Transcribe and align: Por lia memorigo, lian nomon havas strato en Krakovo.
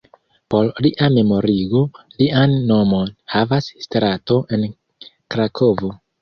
Por 0.51 0.69
lia 0.85 1.09
memorigo, 1.17 1.81
lian 2.21 2.55
nomon 2.71 3.13
havas 3.35 3.69
strato 3.85 4.39
en 4.59 4.67
Krakovo. 5.37 5.93